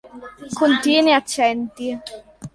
[0.57, 1.95] Contiene accenti.